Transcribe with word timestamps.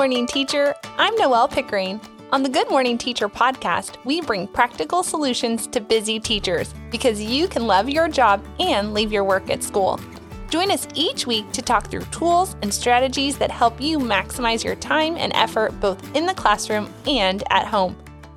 Good 0.00 0.08
morning 0.08 0.26
Teacher. 0.26 0.74
I'm 0.96 1.14
Noelle 1.16 1.46
Pickering. 1.46 2.00
On 2.32 2.42
the 2.42 2.48
Good 2.48 2.70
Morning 2.70 2.96
Teacher 2.96 3.28
podcast, 3.28 4.02
we 4.06 4.22
bring 4.22 4.48
practical 4.48 5.02
solutions 5.02 5.66
to 5.66 5.78
busy 5.78 6.18
teachers 6.18 6.72
because 6.90 7.20
you 7.20 7.46
can 7.46 7.66
love 7.66 7.86
your 7.86 8.08
job 8.08 8.42
and 8.58 8.94
leave 8.94 9.12
your 9.12 9.24
work 9.24 9.50
at 9.50 9.62
school. 9.62 10.00
Join 10.48 10.70
us 10.70 10.88
each 10.94 11.26
week 11.26 11.52
to 11.52 11.60
talk 11.60 11.88
through 11.88 12.06
tools 12.12 12.56
and 12.62 12.72
strategies 12.72 13.36
that 13.36 13.50
help 13.50 13.78
you 13.78 13.98
maximize 13.98 14.64
your 14.64 14.74
time 14.74 15.18
and 15.18 15.34
effort 15.34 15.78
both 15.80 16.16
in 16.16 16.24
the 16.24 16.32
classroom 16.32 16.90
and 17.06 17.44
at 17.50 17.66
home. 17.66 17.94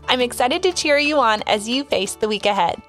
I'm 0.09 0.19
excited 0.19 0.63
to 0.63 0.73
cheer 0.73 0.97
you 0.97 1.17
on 1.19 1.43
as 1.43 1.69
you 1.69 1.85
face 1.85 2.15
the 2.15 2.27
week 2.27 2.45
ahead. 2.45 2.81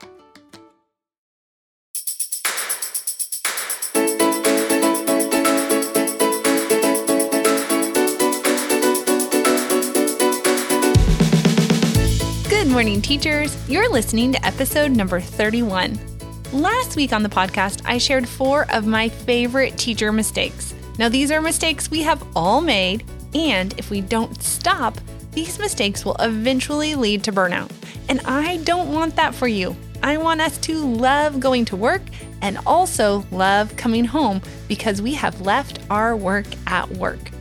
Good 12.64 12.72
morning, 12.72 13.02
teachers. 13.02 13.54
You're 13.68 13.92
listening 13.92 14.32
to 14.32 14.46
episode 14.46 14.90
number 14.90 15.20
31. 15.20 16.00
Last 16.50 16.96
week 16.96 17.12
on 17.12 17.22
the 17.22 17.28
podcast, 17.28 17.82
I 17.84 17.98
shared 17.98 18.26
four 18.26 18.64
of 18.72 18.86
my 18.86 19.10
favorite 19.10 19.76
teacher 19.76 20.10
mistakes. 20.10 20.72
Now, 20.98 21.10
these 21.10 21.30
are 21.30 21.42
mistakes 21.42 21.90
we 21.90 22.00
have 22.04 22.26
all 22.34 22.62
made, 22.62 23.04
and 23.34 23.78
if 23.78 23.90
we 23.90 24.00
don't 24.00 24.42
stop, 24.42 24.96
these 25.32 25.58
mistakes 25.58 26.06
will 26.06 26.16
eventually 26.20 26.94
lead 26.94 27.22
to 27.24 27.32
burnout. 27.32 27.70
And 28.08 28.22
I 28.22 28.56
don't 28.64 28.94
want 28.94 29.14
that 29.16 29.34
for 29.34 29.46
you. 29.46 29.76
I 30.02 30.16
want 30.16 30.40
us 30.40 30.56
to 30.60 30.78
love 30.78 31.40
going 31.40 31.66
to 31.66 31.76
work 31.76 32.00
and 32.40 32.56
also 32.64 33.26
love 33.30 33.76
coming 33.76 34.06
home 34.06 34.40
because 34.68 35.02
we 35.02 35.12
have 35.12 35.42
left 35.42 35.80
our 35.90 36.16
work 36.16 36.46
at 36.66 36.90
work. 36.92 37.33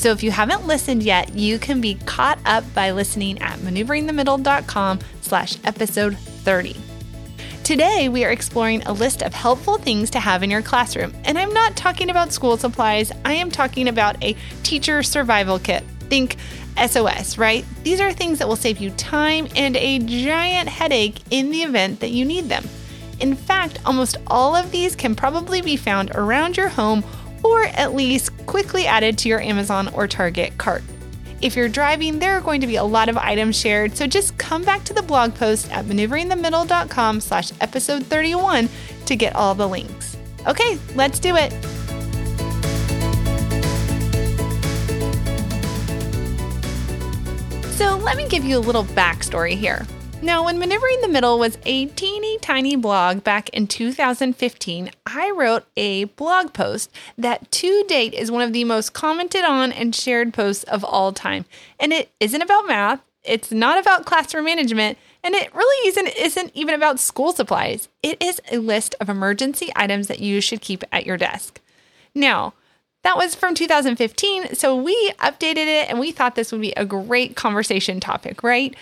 So 0.00 0.12
if 0.12 0.22
you 0.22 0.30
haven't 0.30 0.66
listened 0.66 1.02
yet, 1.02 1.34
you 1.34 1.58
can 1.58 1.82
be 1.82 1.96
caught 2.06 2.38
up 2.46 2.64
by 2.72 2.92
listening 2.92 3.38
at 3.42 3.58
maneuveringthemiddle.com 3.58 4.98
slash 5.20 5.58
episode 5.62 6.16
30. 6.16 6.74
Today, 7.64 8.08
we 8.08 8.24
are 8.24 8.30
exploring 8.30 8.82
a 8.84 8.94
list 8.94 9.20
of 9.20 9.34
helpful 9.34 9.76
things 9.76 10.08
to 10.12 10.18
have 10.18 10.42
in 10.42 10.50
your 10.50 10.62
classroom. 10.62 11.12
And 11.26 11.38
I'm 11.38 11.52
not 11.52 11.76
talking 11.76 12.08
about 12.08 12.32
school 12.32 12.56
supplies, 12.56 13.12
I 13.26 13.34
am 13.34 13.50
talking 13.50 13.88
about 13.88 14.16
a 14.24 14.34
teacher 14.62 15.02
survival 15.02 15.58
kit. 15.58 15.84
Think 16.08 16.36
SOS, 16.78 17.36
right? 17.36 17.66
These 17.82 18.00
are 18.00 18.10
things 18.10 18.38
that 18.38 18.48
will 18.48 18.56
save 18.56 18.78
you 18.78 18.92
time 18.92 19.48
and 19.54 19.76
a 19.76 19.98
giant 19.98 20.70
headache 20.70 21.20
in 21.28 21.50
the 21.50 21.62
event 21.62 22.00
that 22.00 22.08
you 22.08 22.24
need 22.24 22.48
them. 22.48 22.64
In 23.20 23.36
fact, 23.36 23.80
almost 23.84 24.16
all 24.26 24.56
of 24.56 24.70
these 24.70 24.96
can 24.96 25.14
probably 25.14 25.60
be 25.60 25.76
found 25.76 26.10
around 26.14 26.56
your 26.56 26.68
home 26.68 27.04
or 27.42 27.64
at 27.64 27.94
least 27.94 28.36
quickly 28.46 28.86
added 28.86 29.18
to 29.18 29.28
your 29.28 29.40
Amazon 29.40 29.88
or 29.94 30.06
Target 30.06 30.56
cart. 30.58 30.82
If 31.40 31.56
you're 31.56 31.68
driving, 31.70 32.18
there 32.18 32.36
are 32.36 32.40
going 32.40 32.60
to 32.60 32.66
be 32.66 32.76
a 32.76 32.84
lot 32.84 33.08
of 33.08 33.16
items 33.16 33.58
shared, 33.58 33.96
so 33.96 34.06
just 34.06 34.36
come 34.36 34.62
back 34.62 34.84
to 34.84 34.92
the 34.92 35.02
blog 35.02 35.34
post 35.34 35.70
at 35.72 35.86
maneuveringthemiddle.com 35.86 37.20
slash 37.20 37.50
episode 37.60 38.04
31 38.04 38.68
to 39.06 39.16
get 39.16 39.34
all 39.34 39.54
the 39.54 39.66
links. 39.66 40.18
Okay, 40.46 40.78
let's 40.94 41.18
do 41.18 41.36
it. 41.36 41.50
So 47.76 47.96
let 47.96 48.18
me 48.18 48.28
give 48.28 48.44
you 48.44 48.58
a 48.58 48.60
little 48.60 48.84
backstory 48.84 49.56
here. 49.56 49.86
Now, 50.22 50.44
when 50.44 50.58
Maneuvering 50.58 51.00
the 51.00 51.08
Middle 51.08 51.38
was 51.38 51.56
a 51.64 51.86
teeny 51.86 52.36
tiny 52.38 52.76
blog 52.76 53.24
back 53.24 53.48
in 53.50 53.66
2015, 53.66 54.90
I 55.06 55.30
wrote 55.30 55.64
a 55.78 56.04
blog 56.04 56.52
post 56.52 56.90
that 57.16 57.50
to 57.52 57.84
date 57.88 58.12
is 58.12 58.30
one 58.30 58.42
of 58.42 58.52
the 58.52 58.64
most 58.64 58.92
commented 58.92 59.44
on 59.46 59.72
and 59.72 59.94
shared 59.94 60.34
posts 60.34 60.64
of 60.64 60.84
all 60.84 61.12
time. 61.12 61.46
And 61.78 61.94
it 61.94 62.10
isn't 62.20 62.42
about 62.42 62.68
math, 62.68 63.00
it's 63.24 63.50
not 63.50 63.80
about 63.80 64.04
classroom 64.04 64.44
management, 64.44 64.98
and 65.24 65.34
it 65.34 65.54
really 65.54 65.88
isn't, 65.88 66.08
isn't 66.08 66.52
even 66.54 66.74
about 66.74 67.00
school 67.00 67.32
supplies. 67.32 67.88
It 68.02 68.22
is 68.22 68.42
a 68.52 68.58
list 68.58 68.94
of 69.00 69.08
emergency 69.08 69.72
items 69.74 70.06
that 70.08 70.20
you 70.20 70.42
should 70.42 70.60
keep 70.60 70.84
at 70.92 71.06
your 71.06 71.16
desk. 71.16 71.60
Now, 72.14 72.52
that 73.04 73.16
was 73.16 73.34
from 73.34 73.54
2015, 73.54 74.54
so 74.54 74.76
we 74.76 75.12
updated 75.12 75.66
it 75.66 75.88
and 75.88 75.98
we 75.98 76.12
thought 76.12 76.34
this 76.34 76.52
would 76.52 76.60
be 76.60 76.72
a 76.72 76.84
great 76.84 77.36
conversation 77.36 78.00
topic, 78.00 78.42
right? 78.42 78.76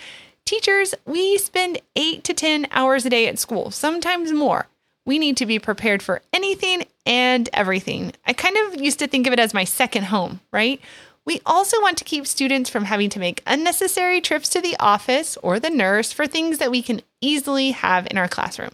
Teachers, 0.45 0.95
we 1.05 1.37
spend 1.37 1.79
eight 1.95 2.23
to 2.23 2.33
10 2.33 2.67
hours 2.71 3.05
a 3.05 3.09
day 3.09 3.27
at 3.27 3.39
school, 3.39 3.71
sometimes 3.71 4.31
more. 4.31 4.67
We 5.05 5.19
need 5.19 5.37
to 5.37 5.45
be 5.45 5.59
prepared 5.59 6.03
for 6.03 6.21
anything 6.33 6.85
and 7.05 7.49
everything. 7.53 8.13
I 8.25 8.33
kind 8.33 8.57
of 8.57 8.81
used 8.81 8.99
to 8.99 9.07
think 9.07 9.27
of 9.27 9.33
it 9.33 9.39
as 9.39 9.53
my 9.53 9.63
second 9.63 10.05
home, 10.05 10.39
right? 10.51 10.79
We 11.25 11.41
also 11.45 11.79
want 11.81 11.97
to 11.99 12.03
keep 12.03 12.25
students 12.25 12.69
from 12.69 12.85
having 12.85 13.09
to 13.11 13.19
make 13.19 13.43
unnecessary 13.45 14.21
trips 14.21 14.49
to 14.49 14.61
the 14.61 14.75
office 14.79 15.37
or 15.37 15.59
the 15.59 15.69
nurse 15.69 16.11
for 16.11 16.25
things 16.25 16.57
that 16.57 16.71
we 16.71 16.81
can 16.81 17.01
easily 17.21 17.71
have 17.71 18.07
in 18.09 18.17
our 18.17 18.27
classroom. 18.27 18.71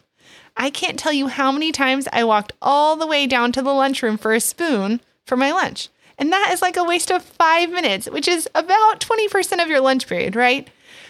I 0.58 0.70
can't 0.70 0.97
tell 0.97 1.12
you 1.12 1.28
how 1.28 1.52
many 1.52 1.72
times 1.72 2.08
I 2.14 2.24
walked 2.24 2.53
all 2.62 2.96
the 2.96 3.08
way 3.08 3.28
down 3.28 3.52
to 3.53 3.62
the 3.62 3.74
lunchroom 3.74 4.18
for 4.18 4.34
a 4.34 4.40
spoon 4.40 5.02
for 5.26 5.36
my 5.36 5.52
lunch. 5.52 5.90
And 6.18 6.32
that 6.32 6.52
is 6.53 6.62
like 6.62 6.78
a 6.78 6.84
waste 6.84 7.12
of 7.12 7.24
five 7.24 7.70
minutes, 7.70 8.09
which 8.09 8.28
is 8.28 8.47
about 8.56 9.02
20% 9.02 9.62
of 9.62 9.68
your 9.68 9.82
lunch 9.82 10.08
period, 10.08 10.36
right? 10.36 10.70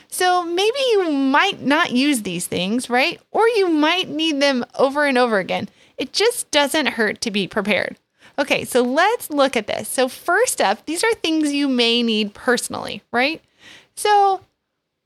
So 0.10 0.44
maybe 0.44 0.80
you 0.92 1.12
might 1.12 1.62
not 1.62 1.92
use 1.92 2.22
these 2.22 2.48
things, 2.48 2.90
right? 2.90 3.20
Or 3.32 3.48
you 3.48 3.70
might 3.70 4.10
need 4.10 4.42
them 4.42 4.66
over 4.76 5.06
and 5.06 5.18
over 5.18 5.40
again. 5.40 5.70
It 5.98 6.14
just 6.14 6.50
doesn't 6.52 6.88
hurt 6.88 7.22
to 7.22 7.32
be 7.32 7.48
prepared. 7.48 7.98
Okay, 8.38 8.66
so 8.66 8.82
let's 8.82 9.30
look 9.30 9.56
at 9.56 9.68
this. 9.68 9.88
So, 9.88 10.10
first 10.10 10.60
up, 10.60 10.86
these 10.86 11.04
are 11.04 11.14
things 11.14 11.54
you 11.54 11.70
may 11.70 12.04
need 12.04 12.34
personally, 12.34 13.02
right? 13.12 13.42
So, 13.96 14.42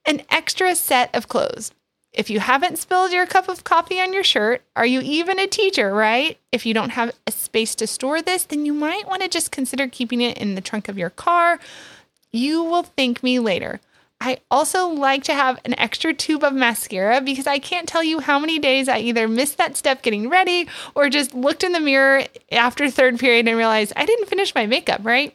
an 0.05 0.23
extra 0.31 0.73
set 0.75 1.13
of 1.15 1.27
clothes. 1.27 1.71
If 2.11 2.31
you 2.31 2.39
haven't 2.39 2.79
spilled 2.79 3.11
your 3.11 3.27
cup 3.27 3.47
of 3.47 3.63
coffee 3.63 4.01
on 4.01 4.13
your 4.13 4.23
shirt, 4.23 4.63
are 4.75 4.85
you 4.85 4.99
even 5.01 5.37
a 5.37 5.45
teacher, 5.45 5.93
right? 5.93 6.39
If 6.51 6.65
you 6.65 6.73
don't 6.73 6.89
have 6.89 7.11
a 7.27 7.31
space 7.31 7.75
to 7.75 7.85
store 7.85 8.23
this, 8.23 8.45
then 8.45 8.65
you 8.65 8.73
might 8.73 9.07
want 9.07 9.21
to 9.21 9.27
just 9.27 9.51
consider 9.51 9.87
keeping 9.87 10.21
it 10.21 10.37
in 10.39 10.55
the 10.55 10.61
trunk 10.61 10.87
of 10.87 10.97
your 10.97 11.11
car. 11.11 11.59
You 12.31 12.63
will 12.63 12.83
thank 12.83 13.21
me 13.21 13.37
later. 13.37 13.79
I 14.21 14.39
also 14.51 14.87
like 14.87 15.23
to 15.25 15.33
have 15.33 15.59
an 15.63 15.79
extra 15.79 16.13
tube 16.13 16.43
of 16.43 16.53
mascara 16.53 17.21
because 17.21 17.47
I 17.47 17.57
can't 17.57 17.87
tell 17.87 18.03
you 18.03 18.19
how 18.19 18.37
many 18.37 18.59
days 18.59 18.89
I 18.89 18.99
either 18.99 19.27
missed 19.29 19.57
that 19.57 19.77
step 19.77 20.01
getting 20.01 20.29
ready 20.29 20.67
or 20.93 21.09
just 21.09 21.33
looked 21.33 21.63
in 21.63 21.71
the 21.71 21.79
mirror 21.79 22.23
after 22.51 22.89
third 22.89 23.17
period 23.17 23.47
and 23.47 23.57
realized 23.57 23.93
I 23.95 24.05
didn't 24.05 24.27
finish 24.27 24.53
my 24.53 24.65
makeup, 24.65 25.01
right? 25.03 25.33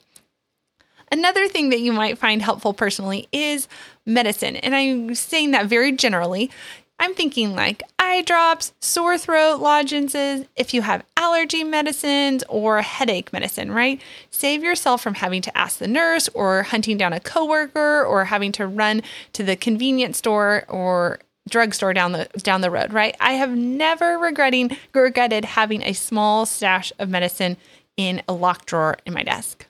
Another 1.11 1.49
thing 1.49 1.71
that 1.71 1.81
you 1.81 1.93
might 1.93 2.19
find 2.19 2.43
helpful 2.43 2.75
personally 2.75 3.29
is 3.33 3.69
medicine. 4.05 4.57
And 4.57 4.75
I'm 4.75 5.15
saying 5.15 5.53
that 5.53 5.67
very 5.67 5.93
generally. 5.93 6.51
I'm 6.99 7.15
thinking 7.15 7.55
like 7.55 7.83
eye 7.99 8.23
drops, 8.23 8.73
sore 8.81 9.19
throat 9.19 9.61
lozenges, 9.61 10.47
if 10.57 10.73
you 10.73 10.83
have 10.83 11.05
allergy 11.17 11.65
medicines 11.65 12.45
or 12.49 12.83
headache 12.83 13.33
medicine, 13.33 13.73
right? 13.73 14.01
Save 14.31 14.63
yourself 14.63 15.03
from 15.03 15.15
having 15.15 15.43
to 15.43 15.59
ask 15.59 15.79
the 15.79 15.89
nurse 15.89 16.29
or 16.35 16.63
hunting 16.63 16.97
down 16.97 17.13
a 17.13 17.21
coworker 17.21 18.05
or 18.05 18.27
having 18.27 18.53
to 18.53 18.67
run 18.67 19.03
to 19.33 19.43
the 19.43 19.57
convenience 19.57 20.19
store 20.19 20.65
or 20.69 21.19
drugstore 21.49 21.93
down 21.93 22.13
the 22.13 22.29
down 22.39 22.61
the 22.61 22.71
road, 22.71 22.93
right? 22.93 23.17
I 23.21 23.33
have 23.33 23.51
never 23.51 24.19
regretting 24.19 24.77
regretted 24.95 25.45
having 25.45 25.83
a 25.83 25.93
small 25.93 26.47
stash 26.47 26.93
of 26.99 27.09
medicine 27.11 27.57
in 27.97 28.23
a 28.29 28.33
locked 28.33 28.67
drawer 28.67 28.97
in 29.05 29.13
my 29.13 29.23
desk. 29.23 29.67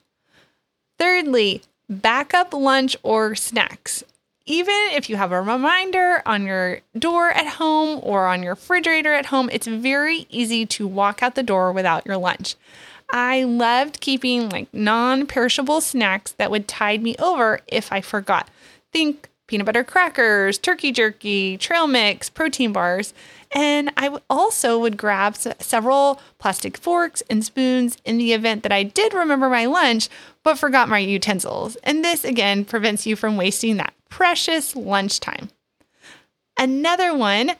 Thirdly, 0.99 1.63
backup 1.89 2.55
lunch 2.55 2.97
or 3.03 3.35
snacks 3.35 4.05
even 4.47 4.75
if 4.93 5.09
you 5.09 5.17
have 5.17 5.33
a 5.33 5.41
reminder 5.41 6.23
on 6.27 6.45
your 6.47 6.81
door 6.99 7.31
at 7.31 7.47
home 7.47 8.01
or 8.03 8.27
on 8.27 8.43
your 8.43 8.53
refrigerator 8.53 9.13
at 9.15 9.27
home, 9.27 9.49
it's 9.53 9.67
very 9.67 10.27
easy 10.29 10.67
to 10.67 10.87
walk 10.87 11.23
out 11.23 11.35
the 11.35 11.43
door 11.43 11.73
without 11.73 12.05
your 12.05 12.19
lunch. 12.19 12.57
I 13.11 13.45
loved 13.45 14.01
keeping 14.01 14.49
like 14.51 14.73
non 14.73 15.27
perishable 15.27 15.81
snacks 15.81 16.33
that 16.33 16.51
would 16.51 16.69
tide 16.69 17.03
me 17.03 17.17
over 17.19 17.61
if 17.69 17.91
I 17.91 18.01
forgot. 18.01 18.49
Think 18.93 19.31
peanut 19.47 19.67
butter 19.67 19.85
crackers, 19.85 20.59
turkey 20.59 20.93
jerky, 20.93 21.57
trail 21.57 21.87
mix, 21.87 22.29
protein 22.29 22.73
bars. 22.73 23.15
And 23.53 23.93
I 23.97 24.19
also 24.29 24.79
would 24.79 24.97
grab 24.97 25.37
several 25.37 26.21
plastic 26.39 26.77
forks 26.77 27.23
and 27.31 27.45
spoons 27.45 27.97
in 28.05 28.19
the 28.19 28.33
event 28.33 28.63
that 28.63 28.73
I 28.73 28.83
did 28.83 29.15
remember 29.15 29.49
my 29.49 29.67
lunch 29.67 30.09
but 30.43 30.59
forgot 30.59 30.89
my 30.89 30.99
utensils. 30.99 31.77
And 31.77 32.05
this 32.05 32.25
again 32.25 32.65
prevents 32.65 33.07
you 33.07 33.17
from 33.17 33.37
wasting 33.37 33.79
that 33.79 33.94
precious 34.15 34.77
lunchtime. 34.77 35.49
Another 36.57 37.13
one, 37.17 37.51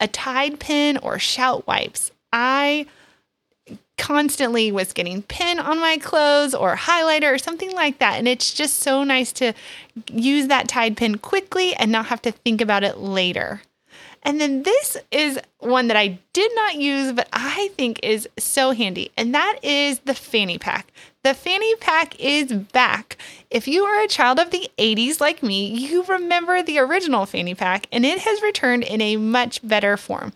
a 0.00 0.08
Tide 0.08 0.58
pen 0.58 0.96
or 0.96 1.18
shout 1.18 1.66
wipes. 1.66 2.12
I 2.32 2.86
constantly 3.98 4.72
was 4.72 4.94
getting 4.94 5.20
pin 5.20 5.58
on 5.58 5.78
my 5.78 5.98
clothes 5.98 6.54
or 6.54 6.76
highlighter 6.76 7.30
or 7.30 7.36
something 7.36 7.72
like 7.72 7.98
that. 7.98 8.14
And 8.14 8.26
it's 8.26 8.54
just 8.54 8.76
so 8.78 9.04
nice 9.04 9.32
to 9.32 9.52
use 10.10 10.46
that 10.46 10.66
Tide 10.66 10.96
pen 10.96 11.18
quickly 11.18 11.74
and 11.74 11.92
not 11.92 12.06
have 12.06 12.22
to 12.22 12.32
think 12.32 12.62
about 12.62 12.84
it 12.84 12.96
later. 12.96 13.60
And 14.22 14.40
then 14.40 14.62
this 14.62 14.96
is 15.10 15.38
one 15.58 15.88
that 15.88 15.96
I 15.98 16.18
did 16.32 16.50
not 16.54 16.76
use, 16.76 17.12
but 17.12 17.28
I 17.34 17.68
think 17.76 18.00
is 18.02 18.26
so 18.38 18.72
handy, 18.72 19.10
and 19.16 19.34
that 19.34 19.58
is 19.62 19.98
the 20.00 20.14
fanny 20.14 20.58
pack. 20.58 20.90
The 21.28 21.34
fanny 21.34 21.74
pack 21.74 22.18
is 22.18 22.50
back. 22.50 23.18
If 23.50 23.68
you 23.68 23.84
are 23.84 24.02
a 24.02 24.08
child 24.08 24.38
of 24.38 24.50
the 24.50 24.70
80s 24.78 25.20
like 25.20 25.42
me, 25.42 25.66
you 25.66 26.02
remember 26.04 26.62
the 26.62 26.78
original 26.78 27.26
fanny 27.26 27.54
pack, 27.54 27.86
and 27.92 28.06
it 28.06 28.20
has 28.20 28.40
returned 28.40 28.82
in 28.82 29.02
a 29.02 29.18
much 29.18 29.60
better 29.62 29.98
form. 29.98 30.32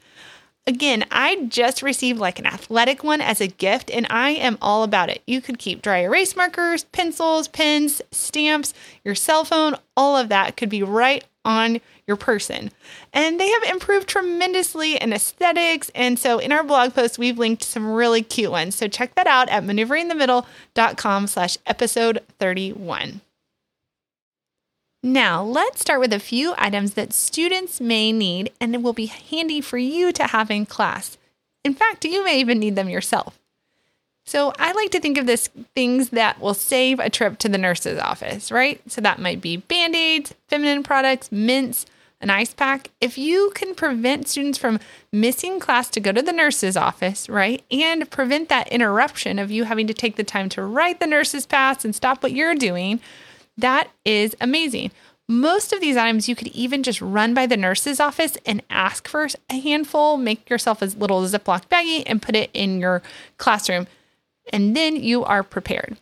Again, 0.64 1.04
I 1.10 1.46
just 1.46 1.82
received 1.82 2.20
like 2.20 2.38
an 2.38 2.46
athletic 2.46 3.02
one 3.02 3.20
as 3.20 3.40
a 3.40 3.48
gift, 3.48 3.90
and 3.90 4.06
I 4.10 4.30
am 4.30 4.58
all 4.62 4.84
about 4.84 5.10
it. 5.10 5.20
You 5.26 5.40
could 5.40 5.58
keep 5.58 5.82
dry 5.82 5.98
erase 5.98 6.36
markers, 6.36 6.84
pencils, 6.84 7.48
pens, 7.48 8.00
stamps, 8.12 8.72
your 9.04 9.16
cell 9.16 9.44
phone, 9.44 9.74
all 9.96 10.16
of 10.16 10.28
that 10.28 10.56
could 10.56 10.68
be 10.68 10.84
right 10.84 11.24
on 11.44 11.80
your 12.06 12.16
person. 12.16 12.70
And 13.12 13.40
they 13.40 13.48
have 13.48 13.64
improved 13.64 14.08
tremendously 14.08 14.96
in 14.96 15.12
aesthetics. 15.12 15.90
And 15.96 16.16
so 16.16 16.38
in 16.38 16.52
our 16.52 16.62
blog 16.62 16.94
post, 16.94 17.18
we've 17.18 17.38
linked 17.38 17.64
some 17.64 17.92
really 17.92 18.22
cute 18.22 18.52
ones. 18.52 18.76
So 18.76 18.86
check 18.86 19.16
that 19.16 19.26
out 19.26 19.48
at 19.48 19.64
maneuveringthemiddle.com 19.64 21.26
slash 21.26 21.58
episode 21.66 22.20
31. 22.38 23.20
Now, 25.02 25.42
let's 25.42 25.80
start 25.80 25.98
with 25.98 26.12
a 26.12 26.20
few 26.20 26.54
items 26.56 26.94
that 26.94 27.12
students 27.12 27.80
may 27.80 28.12
need 28.12 28.52
and 28.60 28.72
it 28.72 28.82
will 28.82 28.92
be 28.92 29.06
handy 29.06 29.60
for 29.60 29.76
you 29.76 30.12
to 30.12 30.28
have 30.28 30.48
in 30.48 30.64
class. 30.64 31.18
In 31.64 31.74
fact, 31.74 32.04
you 32.04 32.24
may 32.24 32.38
even 32.38 32.60
need 32.60 32.76
them 32.76 32.88
yourself. 32.88 33.38
So, 34.24 34.52
I 34.60 34.70
like 34.70 34.90
to 34.90 35.00
think 35.00 35.18
of 35.18 35.26
this 35.26 35.48
things 35.74 36.10
that 36.10 36.40
will 36.40 36.54
save 36.54 37.00
a 37.00 37.10
trip 37.10 37.38
to 37.38 37.48
the 37.48 37.58
nurse's 37.58 37.98
office, 37.98 38.52
right? 38.52 38.80
So, 38.86 39.00
that 39.00 39.18
might 39.18 39.40
be 39.40 39.56
band 39.56 39.96
aids, 39.96 40.32
feminine 40.46 40.84
products, 40.84 41.32
mints, 41.32 41.86
an 42.20 42.30
ice 42.30 42.54
pack. 42.54 42.90
If 43.00 43.18
you 43.18 43.50
can 43.56 43.74
prevent 43.74 44.28
students 44.28 44.56
from 44.56 44.78
missing 45.10 45.58
class 45.58 45.90
to 45.90 46.00
go 46.00 46.12
to 46.12 46.22
the 46.22 46.32
nurse's 46.32 46.76
office, 46.76 47.28
right? 47.28 47.64
And 47.72 48.08
prevent 48.08 48.48
that 48.48 48.68
interruption 48.68 49.40
of 49.40 49.50
you 49.50 49.64
having 49.64 49.88
to 49.88 49.94
take 49.94 50.14
the 50.14 50.22
time 50.22 50.48
to 50.50 50.62
write 50.62 51.00
the 51.00 51.08
nurse's 51.08 51.44
pass 51.44 51.84
and 51.84 51.92
stop 51.92 52.22
what 52.22 52.30
you're 52.30 52.54
doing, 52.54 53.00
that 53.56 53.90
is 54.04 54.36
amazing. 54.40 54.90
Most 55.28 55.72
of 55.72 55.80
these 55.80 55.96
items 55.96 56.28
you 56.28 56.34
could 56.36 56.48
even 56.48 56.82
just 56.82 57.00
run 57.00 57.32
by 57.32 57.46
the 57.46 57.56
nurse's 57.56 58.00
office 58.00 58.36
and 58.44 58.62
ask 58.68 59.08
for 59.08 59.28
a 59.48 59.58
handful, 59.58 60.16
make 60.16 60.50
yourself 60.50 60.82
a 60.82 60.86
little 60.86 61.22
Ziploc 61.22 61.68
baggie 61.68 62.02
and 62.06 62.20
put 62.20 62.36
it 62.36 62.50
in 62.52 62.80
your 62.80 63.02
classroom. 63.38 63.86
And 64.52 64.76
then 64.76 64.96
you 64.96 65.24
are 65.24 65.42
prepared. 65.42 65.96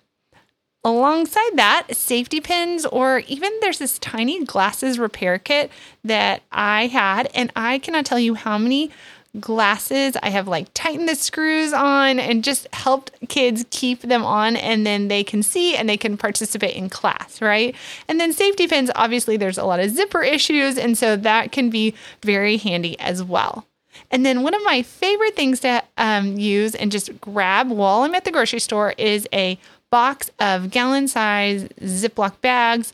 Alongside 0.82 1.56
that, 1.56 1.94
safety 1.94 2.40
pins, 2.40 2.86
or 2.86 3.18
even 3.28 3.52
there's 3.60 3.78
this 3.78 3.98
tiny 3.98 4.42
glasses 4.44 4.98
repair 4.98 5.38
kit 5.38 5.70
that 6.02 6.42
I 6.50 6.86
had, 6.86 7.30
and 7.34 7.52
I 7.54 7.78
cannot 7.78 8.06
tell 8.06 8.18
you 8.18 8.34
how 8.34 8.56
many 8.56 8.90
glasses. 9.38 10.16
I 10.22 10.30
have 10.30 10.48
like 10.48 10.68
tightened 10.74 11.08
the 11.08 11.14
screws 11.14 11.72
on 11.72 12.18
and 12.18 12.42
just 12.42 12.66
helped 12.74 13.12
kids 13.28 13.64
keep 13.70 14.02
them 14.02 14.24
on 14.24 14.56
and 14.56 14.84
then 14.84 15.08
they 15.08 15.22
can 15.22 15.42
see 15.42 15.76
and 15.76 15.88
they 15.88 15.96
can 15.96 16.16
participate 16.16 16.74
in 16.74 16.88
class, 16.88 17.40
right? 17.40 17.74
And 18.08 18.18
then 18.18 18.32
safety 18.32 18.66
pins, 18.66 18.90
obviously, 18.96 19.36
there's 19.36 19.58
a 19.58 19.64
lot 19.64 19.80
of 19.80 19.90
zipper 19.90 20.22
issues. 20.22 20.76
And 20.76 20.98
so 20.98 21.16
that 21.16 21.52
can 21.52 21.70
be 21.70 21.94
very 22.22 22.56
handy 22.56 22.98
as 22.98 23.22
well. 23.22 23.66
And 24.10 24.24
then 24.26 24.42
one 24.42 24.54
of 24.54 24.62
my 24.64 24.82
favorite 24.82 25.36
things 25.36 25.60
to 25.60 25.82
um, 25.96 26.38
use 26.38 26.74
and 26.74 26.90
just 26.90 27.20
grab 27.20 27.70
while 27.70 28.02
I'm 28.02 28.14
at 28.14 28.24
the 28.24 28.30
grocery 28.32 28.60
store 28.60 28.94
is 28.98 29.28
a 29.32 29.58
box 29.90 30.30
of 30.38 30.70
gallon 30.70 31.08
size 31.08 31.64
Ziploc 31.80 32.40
bags, 32.40 32.92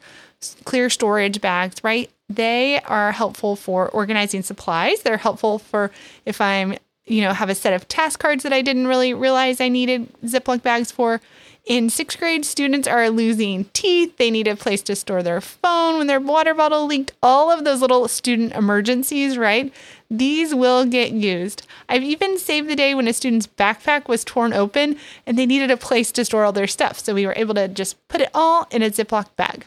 clear 0.65 0.91
storage 0.91 1.41
bags, 1.41 1.83
right? 1.85 2.11
They 2.29 2.81
are 2.83 3.13
helpful 3.13 3.57
for 3.57 3.89
organizing 3.91 4.43
supplies. 4.43 5.03
They're 5.03 5.17
helpful 5.17 5.59
for 5.59 5.91
if 6.25 6.41
I'm, 6.41 6.75
you 7.05 7.23
know, 7.23 7.33
have 7.33 7.51
a 7.51 7.55
set 7.55 7.73
of 7.73 7.87
task 7.89 8.19
cards 8.19 8.43
that 8.43 8.53
I 8.53 8.63
didn't 8.63 8.89
really 8.89 9.15
realize 9.15 9.61
I 9.61 9.69
needed 9.69 10.13
Ziploc 10.25 10.63
bags 10.63 10.91
for. 10.91 11.21
In 11.67 11.91
sixth 11.91 12.21
grade, 12.21 12.45
students 12.45 12.87
are 12.87 13.11
losing 13.11 13.65
teeth. 13.73 14.17
They 14.19 14.31
need 14.31 14.47
a 14.47 14.55
place 14.55 14.83
to 14.83 14.95
store 14.95 15.25
their 15.25 15.41
phone 15.41 15.99
when 15.99 16.07
their 16.07 16.21
water 16.21 16.55
bottle 16.55 16.87
leaked. 16.87 17.13
All 17.23 17.51
of 17.51 17.65
those 17.65 17.81
little 17.81 18.07
student 18.07 18.53
emergencies, 18.53 19.37
right? 19.37 19.73
These 20.09 20.55
will 20.55 20.85
get 20.85 21.11
used. 21.11 21.67
I've 21.89 22.05
even 22.05 22.39
saved 22.39 22.69
the 22.69 22.77
day 22.77 22.95
when 22.95 23.09
a 23.09 23.13
student's 23.13 23.49
backpack 23.49 24.07
was 24.07 24.25
torn 24.25 24.53
open 24.53 24.97
and 25.27 25.37
they 25.37 25.47
needed 25.47 25.73
a 25.73 25.77
place 25.77 26.13
to 26.13 26.25
store 26.25 26.45
all 26.45 26.53
their 26.53 26.69
stuff. 26.69 27.01
So 27.01 27.15
we 27.15 27.27
were 27.27 27.35
able 27.37 27.55
to 27.55 27.67
just 27.67 27.97
put 28.07 28.21
it 28.21 28.31
all 28.33 28.69
in 28.71 28.83
a 28.83 28.91
Ziploc 28.91 29.35
bag. 29.35 29.67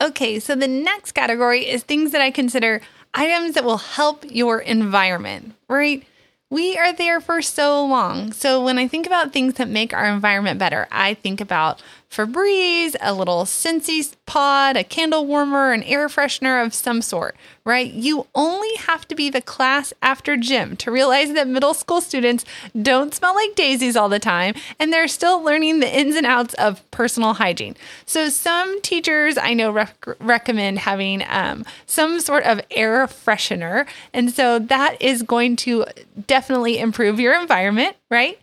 Okay, 0.00 0.40
so 0.40 0.54
the 0.54 0.68
next 0.68 1.12
category 1.12 1.68
is 1.68 1.82
things 1.82 2.12
that 2.12 2.22
I 2.22 2.30
consider 2.30 2.80
items 3.12 3.54
that 3.54 3.64
will 3.64 3.76
help 3.76 4.24
your 4.30 4.58
environment, 4.60 5.54
right? 5.68 6.04
We 6.48 6.76
are 6.78 6.92
there 6.92 7.20
for 7.20 7.42
so 7.42 7.84
long. 7.84 8.32
So 8.32 8.64
when 8.64 8.78
I 8.78 8.88
think 8.88 9.06
about 9.06 9.32
things 9.32 9.54
that 9.54 9.68
make 9.68 9.92
our 9.92 10.06
environment 10.06 10.58
better, 10.58 10.88
I 10.90 11.14
think 11.14 11.40
about 11.40 11.82
Febreze, 12.10 12.96
a 13.00 13.14
little 13.14 13.44
Scentsy 13.44 14.12
pod, 14.26 14.76
a 14.76 14.82
candle 14.82 15.26
warmer, 15.26 15.72
an 15.72 15.82
air 15.84 16.08
freshener 16.08 16.64
of 16.64 16.74
some 16.74 17.02
sort, 17.02 17.36
right? 17.70 17.92
You 17.92 18.26
only 18.34 18.74
have 18.78 19.06
to 19.08 19.14
be 19.14 19.30
the 19.30 19.40
class 19.40 19.94
after 20.02 20.36
gym 20.36 20.76
to 20.78 20.90
realize 20.90 21.32
that 21.34 21.46
middle 21.46 21.72
school 21.72 22.00
students 22.00 22.44
don't 22.82 23.14
smell 23.14 23.34
like 23.34 23.54
daisies 23.54 23.96
all 23.96 24.08
the 24.08 24.18
time 24.18 24.54
and 24.80 24.92
they're 24.92 25.06
still 25.06 25.40
learning 25.40 25.78
the 25.78 25.88
ins 25.88 26.16
and 26.16 26.26
outs 26.26 26.52
of 26.54 26.88
personal 26.90 27.34
hygiene. 27.34 27.76
So, 28.06 28.28
some 28.28 28.82
teachers 28.82 29.38
I 29.38 29.54
know 29.54 29.70
rec- 29.70 30.04
recommend 30.18 30.80
having 30.80 31.22
um, 31.28 31.64
some 31.86 32.18
sort 32.18 32.42
of 32.42 32.60
air 32.72 33.06
freshener. 33.06 33.86
And 34.12 34.32
so 34.32 34.58
that 34.58 35.00
is 35.00 35.22
going 35.22 35.54
to 35.56 35.84
definitely 36.26 36.78
improve 36.80 37.20
your 37.20 37.40
environment, 37.40 37.96
right? 38.10 38.38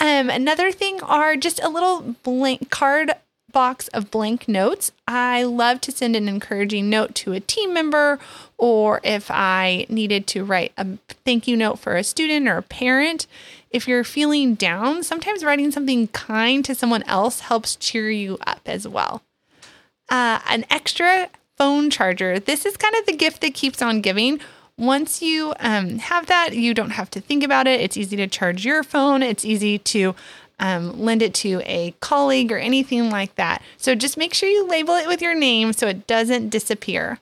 Um, 0.00 0.30
another 0.30 0.70
thing 0.70 1.00
are 1.02 1.34
just 1.34 1.60
a 1.62 1.68
little 1.68 2.14
blank 2.22 2.70
card 2.70 3.12
box 3.58 3.88
of 3.88 4.08
blank 4.08 4.46
notes. 4.46 4.92
I 5.08 5.42
love 5.42 5.80
to 5.80 5.90
send 5.90 6.14
an 6.14 6.28
encouraging 6.28 6.88
note 6.88 7.16
to 7.16 7.32
a 7.32 7.40
team 7.40 7.74
member, 7.74 8.20
or 8.56 9.00
if 9.02 9.32
I 9.32 9.84
needed 9.88 10.28
to 10.28 10.44
write 10.44 10.70
a 10.78 10.86
thank 11.24 11.48
you 11.48 11.56
note 11.56 11.80
for 11.80 11.96
a 11.96 12.04
student 12.04 12.46
or 12.46 12.58
a 12.58 12.62
parent. 12.62 13.26
If 13.70 13.88
you're 13.88 14.04
feeling 14.04 14.54
down, 14.54 15.02
sometimes 15.02 15.42
writing 15.42 15.72
something 15.72 16.06
kind 16.06 16.64
to 16.66 16.74
someone 16.76 17.02
else 17.02 17.40
helps 17.40 17.74
cheer 17.74 18.08
you 18.12 18.38
up 18.46 18.60
as 18.64 18.86
well. 18.86 19.22
Uh, 20.08 20.38
an 20.48 20.64
extra 20.70 21.28
phone 21.56 21.90
charger. 21.90 22.38
This 22.38 22.64
is 22.64 22.76
kind 22.76 22.94
of 22.94 23.06
the 23.06 23.16
gift 23.16 23.40
that 23.40 23.54
keeps 23.54 23.82
on 23.82 24.02
giving 24.02 24.38
once 24.76 25.20
you 25.20 25.52
um, 25.58 25.98
have 25.98 26.26
that, 26.26 26.54
you 26.54 26.72
don't 26.72 26.90
have 26.90 27.10
to 27.10 27.20
think 27.20 27.42
about 27.42 27.66
it. 27.66 27.80
It's 27.80 27.96
easy 27.96 28.16
to 28.18 28.28
charge 28.28 28.64
your 28.64 28.84
phone, 28.84 29.24
it's 29.24 29.44
easy 29.44 29.78
to 29.80 30.14
um, 30.58 31.00
lend 31.00 31.22
it 31.22 31.34
to 31.34 31.62
a 31.64 31.94
colleague 32.00 32.52
or 32.52 32.58
anything 32.58 33.10
like 33.10 33.34
that. 33.36 33.62
So 33.76 33.94
just 33.94 34.16
make 34.16 34.34
sure 34.34 34.48
you 34.48 34.66
label 34.66 34.94
it 34.94 35.06
with 35.06 35.22
your 35.22 35.34
name 35.34 35.72
so 35.72 35.86
it 35.86 36.06
doesn't 36.06 36.50
disappear. 36.50 37.18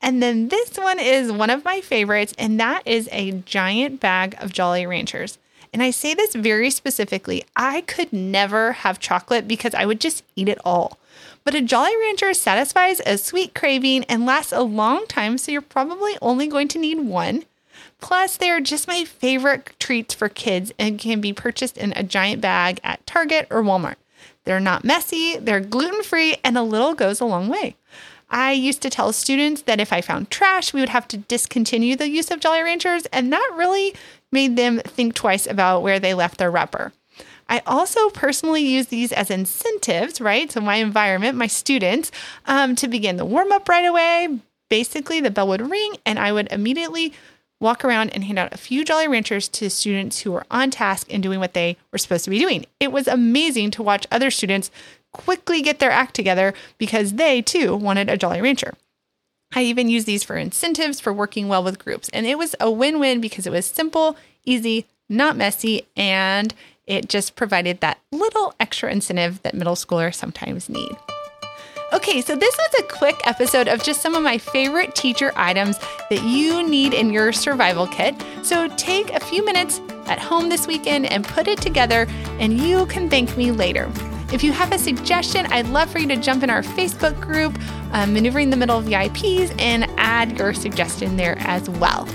And 0.00 0.22
then 0.22 0.48
this 0.48 0.76
one 0.76 0.98
is 0.98 1.32
one 1.32 1.50
of 1.50 1.64
my 1.64 1.80
favorites, 1.80 2.34
and 2.38 2.58
that 2.60 2.86
is 2.86 3.08
a 3.12 3.32
giant 3.32 4.00
bag 4.00 4.36
of 4.40 4.52
Jolly 4.52 4.86
Ranchers. 4.86 5.38
And 5.72 5.82
I 5.82 5.90
say 5.90 6.14
this 6.14 6.34
very 6.34 6.70
specifically 6.70 7.44
I 7.56 7.82
could 7.82 8.12
never 8.12 8.72
have 8.72 9.00
chocolate 9.00 9.46
because 9.46 9.74
I 9.74 9.86
would 9.86 10.00
just 10.00 10.24
eat 10.34 10.48
it 10.48 10.58
all. 10.64 10.98
But 11.44 11.54
a 11.54 11.60
Jolly 11.60 11.96
Rancher 11.96 12.34
satisfies 12.34 13.00
a 13.00 13.18
sweet 13.18 13.54
craving 13.54 14.04
and 14.04 14.26
lasts 14.26 14.52
a 14.52 14.62
long 14.62 15.06
time, 15.06 15.38
so 15.38 15.52
you're 15.52 15.60
probably 15.60 16.16
only 16.20 16.46
going 16.46 16.68
to 16.68 16.78
need 16.78 17.00
one. 17.00 17.44
Plus, 18.00 18.36
they 18.36 18.50
are 18.50 18.60
just 18.60 18.86
my 18.86 19.04
favorite 19.04 19.74
treats 19.80 20.14
for 20.14 20.28
kids 20.28 20.72
and 20.78 20.98
can 20.98 21.20
be 21.20 21.32
purchased 21.32 21.76
in 21.76 21.92
a 21.96 22.02
giant 22.02 22.40
bag 22.40 22.80
at 22.84 23.04
Target 23.06 23.46
or 23.50 23.62
Walmart. 23.62 23.96
They're 24.44 24.60
not 24.60 24.84
messy, 24.84 25.36
they're 25.36 25.60
gluten 25.60 26.02
free, 26.02 26.36
and 26.42 26.56
a 26.56 26.62
little 26.62 26.94
goes 26.94 27.20
a 27.20 27.24
long 27.24 27.48
way. 27.48 27.76
I 28.30 28.52
used 28.52 28.82
to 28.82 28.90
tell 28.90 29.12
students 29.12 29.62
that 29.62 29.80
if 29.80 29.92
I 29.92 30.00
found 30.00 30.30
trash, 30.30 30.72
we 30.72 30.80
would 30.80 30.90
have 30.90 31.08
to 31.08 31.16
discontinue 31.16 31.96
the 31.96 32.08
use 32.08 32.30
of 32.30 32.40
Jolly 32.40 32.62
Ranchers, 32.62 33.06
and 33.06 33.32
that 33.32 33.54
really 33.56 33.94
made 34.30 34.56
them 34.56 34.78
think 34.80 35.14
twice 35.14 35.46
about 35.46 35.82
where 35.82 35.98
they 35.98 36.14
left 36.14 36.38
their 36.38 36.50
wrapper. 36.50 36.92
I 37.48 37.62
also 37.66 38.10
personally 38.10 38.62
use 38.62 38.88
these 38.88 39.12
as 39.12 39.30
incentives, 39.30 40.20
right? 40.20 40.52
So, 40.52 40.60
my 40.60 40.76
environment, 40.76 41.38
my 41.38 41.46
students, 41.46 42.10
um, 42.46 42.76
to 42.76 42.88
begin 42.88 43.16
the 43.16 43.24
warm 43.24 43.52
up 43.52 43.68
right 43.68 43.86
away. 43.86 44.28
Basically, 44.68 45.20
the 45.20 45.30
bell 45.30 45.48
would 45.48 45.70
ring 45.70 45.96
and 46.04 46.18
I 46.18 46.30
would 46.30 46.52
immediately 46.52 47.14
walk 47.60 47.84
around 47.84 48.10
and 48.10 48.24
hand 48.24 48.38
out 48.38 48.52
a 48.52 48.58
few 48.58 48.84
Jolly 48.84 49.08
Ranchers 49.08 49.48
to 49.48 49.70
students 49.70 50.20
who 50.20 50.32
were 50.32 50.46
on 50.50 50.70
task 50.70 51.06
and 51.10 51.22
doing 51.22 51.40
what 51.40 51.54
they 51.54 51.76
were 51.92 51.98
supposed 51.98 52.24
to 52.24 52.30
be 52.30 52.38
doing. 52.38 52.66
It 52.80 52.92
was 52.92 53.08
amazing 53.08 53.70
to 53.72 53.82
watch 53.82 54.06
other 54.10 54.30
students 54.30 54.70
quickly 55.12 55.62
get 55.62 55.78
their 55.78 55.90
act 55.90 56.14
together 56.14 56.54
because 56.76 57.14
they 57.14 57.42
too 57.42 57.74
wanted 57.74 58.08
a 58.08 58.16
Jolly 58.16 58.40
Rancher. 58.40 58.74
I 59.54 59.62
even 59.62 59.88
used 59.88 60.06
these 60.06 60.24
for 60.24 60.36
incentives 60.36 61.00
for 61.00 61.12
working 61.12 61.48
well 61.48 61.64
with 61.64 61.78
groups. 61.78 62.08
And 62.10 62.26
it 62.26 62.38
was 62.38 62.54
a 62.60 62.70
win 62.70 63.00
win 63.00 63.20
because 63.20 63.46
it 63.46 63.52
was 63.52 63.66
simple, 63.66 64.16
easy, 64.44 64.86
not 65.08 65.36
messy, 65.36 65.86
and 65.96 66.54
it 66.86 67.08
just 67.08 67.34
provided 67.34 67.80
that 67.80 67.98
little 68.12 68.54
extra 68.60 68.92
incentive 68.92 69.42
that 69.42 69.54
middle 69.54 69.74
schoolers 69.74 70.14
sometimes 70.14 70.68
need. 70.68 70.96
Okay, 71.90 72.20
so 72.20 72.36
this 72.36 72.54
was 72.54 72.80
a 72.80 72.82
quick 72.82 73.18
episode 73.24 73.66
of 73.66 73.82
just 73.82 74.02
some 74.02 74.14
of 74.14 74.22
my 74.22 74.36
favorite 74.36 74.94
teacher 74.94 75.32
items 75.36 75.78
that 76.10 76.22
you 76.22 76.68
need 76.68 76.92
in 76.92 77.10
your 77.10 77.32
survival 77.32 77.86
kit. 77.86 78.14
So 78.42 78.68
take 78.76 79.10
a 79.14 79.20
few 79.20 79.42
minutes 79.42 79.80
at 80.04 80.18
home 80.18 80.50
this 80.50 80.66
weekend 80.66 81.06
and 81.06 81.24
put 81.24 81.48
it 81.48 81.62
together, 81.62 82.06
and 82.40 82.58
you 82.58 82.84
can 82.86 83.08
thank 83.08 83.34
me 83.38 83.52
later. 83.52 83.90
If 84.30 84.44
you 84.44 84.52
have 84.52 84.70
a 84.72 84.78
suggestion, 84.78 85.46
I'd 85.46 85.68
love 85.68 85.90
for 85.90 85.98
you 85.98 86.06
to 86.08 86.16
jump 86.16 86.42
in 86.42 86.50
our 86.50 86.60
Facebook 86.60 87.18
group, 87.22 87.58
um, 87.92 88.12
Maneuvering 88.12 88.50
the 88.50 88.56
Middle 88.56 88.82
VIPs, 88.82 89.58
and 89.58 89.86
add 89.96 90.38
your 90.38 90.52
suggestion 90.52 91.16
there 91.16 91.38
as 91.40 91.70
well. 91.70 92.06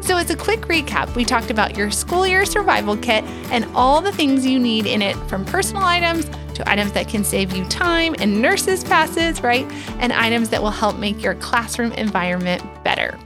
So, 0.00 0.16
as 0.16 0.30
a 0.30 0.36
quick 0.36 0.60
recap, 0.62 1.14
we 1.16 1.24
talked 1.24 1.50
about 1.50 1.76
your 1.76 1.90
school 1.90 2.24
year 2.24 2.46
survival 2.46 2.96
kit 2.96 3.24
and 3.50 3.64
all 3.74 4.00
the 4.00 4.12
things 4.12 4.46
you 4.46 4.60
need 4.60 4.86
in 4.86 5.02
it 5.02 5.16
from 5.28 5.44
personal 5.44 5.82
items 5.82 6.30
items 6.66 6.92
that 6.92 7.08
can 7.08 7.24
save 7.24 7.54
you 7.56 7.64
time 7.66 8.14
and 8.18 8.40
nurses' 8.40 8.82
passes, 8.82 9.42
right? 9.42 9.66
And 9.98 10.12
items 10.12 10.48
that 10.48 10.62
will 10.62 10.70
help 10.70 10.96
make 10.98 11.22
your 11.22 11.34
classroom 11.36 11.92
environment 11.92 12.62
better. 12.84 13.18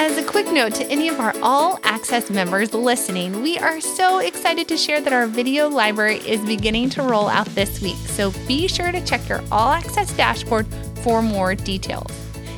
As 0.00 0.16
a 0.16 0.24
quick 0.24 0.46
note 0.52 0.74
to 0.76 0.86
any 0.86 1.08
of 1.08 1.18
our 1.18 1.34
all 1.42 1.80
access 1.82 2.30
members 2.30 2.72
listening, 2.72 3.42
we 3.42 3.58
are 3.58 3.80
so 3.80 4.20
excited 4.20 4.68
to 4.68 4.76
share 4.76 5.00
that 5.00 5.12
our 5.12 5.26
video 5.26 5.68
library 5.68 6.18
is 6.18 6.40
beginning 6.46 6.88
to 6.90 7.02
roll 7.02 7.28
out 7.28 7.46
this 7.48 7.80
week. 7.80 7.96
So 8.06 8.32
be 8.46 8.68
sure 8.68 8.92
to 8.92 9.04
check 9.04 9.28
your 9.28 9.42
all 9.50 9.72
access 9.72 10.12
dashboard 10.16 10.66
for 11.02 11.20
more 11.20 11.54
details. 11.54 12.10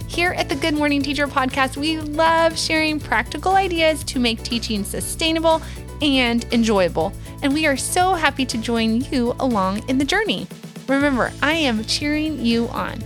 Here 0.06 0.32
at 0.32 0.48
the 0.48 0.56
Good 0.56 0.74
Morning 0.74 1.02
Teacher 1.02 1.28
podcast, 1.28 1.76
we 1.76 1.98
love 2.00 2.58
sharing 2.58 2.98
practical 2.98 3.52
ideas 3.52 4.02
to 4.04 4.18
make 4.18 4.42
teaching 4.42 4.84
sustainable 4.84 5.62
and 6.02 6.44
enjoyable. 6.52 7.12
And 7.42 7.52
we 7.54 7.66
are 7.66 7.76
so 7.76 8.14
happy 8.14 8.44
to 8.46 8.58
join 8.58 9.00
you 9.02 9.34
along 9.40 9.88
in 9.88 9.98
the 9.98 10.04
journey. 10.04 10.46
Remember, 10.86 11.32
I 11.42 11.52
am 11.52 11.84
cheering 11.84 12.44
you 12.44 12.68
on. 12.68 13.02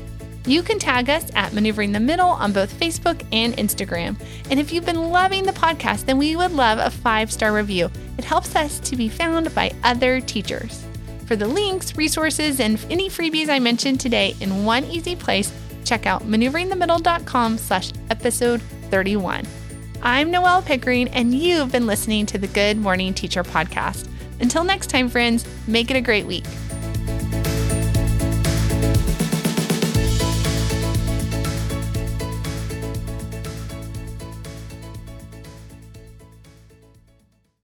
You 0.47 0.63
can 0.63 0.79
tag 0.79 1.09
us 1.09 1.31
at 1.35 1.53
Maneuvering 1.55 1.93
the 1.93 2.01
Middle 2.01 2.29
on 2.29 2.53
both 2.53 2.79
Facebook 2.79 3.25
and 3.33 3.57
Instagram. 3.57 4.21
And 4.51 4.61
if 4.61 4.73
you've 4.73 4.85
been 4.85 5.11
loving 5.11 5.45
the 5.45 5.53
podcast, 5.53 6.05
then 6.05 6.19
we 6.19 6.37
would 6.37 6.53
love 6.53 6.79
a 6.79 6.91
five 6.91 7.33
star 7.33 7.53
review. 7.53 7.91
It 8.19 8.25
helps 8.25 8.55
us 8.55 8.79
to 8.81 8.97
be 8.97 9.09
found 9.09 9.55
by 9.55 9.73
other 9.83 10.21
teachers. 10.21 10.85
For 11.27 11.37
the 11.37 11.49
links, 11.49 11.97
resources, 11.97 12.61
and 12.61 12.85
any 12.91 13.09
freebies 13.09 13.49
I 13.49 13.59
mentioned 13.59 14.01
today 14.01 14.35
in 14.41 14.67
one 14.67 14.85
easy 14.85 15.17
place, 15.17 15.51
check 15.85 16.07
out 16.07 16.25
maneuveringthemiddle.com 16.25 17.57
slash 17.57 17.93
episode 18.11 18.61
31. 18.91 19.47
I'm 20.03 20.31
Noelle 20.31 20.61
Pickering, 20.61 21.09
and 21.09 21.35
you've 21.35 21.73
been 21.73 21.87
listening 21.87 22.27
to 22.27 22.37
the 22.37 22.47
Good 22.49 22.77
Morning 22.77 23.15
Teacher 23.15 23.43
podcast. 23.43 24.07
Until 24.41 24.65
next 24.65 24.89
time, 24.89 25.09
friends, 25.09 25.47
make 25.67 25.91
it 25.91 25.97
a 25.97 26.01
great 26.01 26.27
week. 26.27 26.45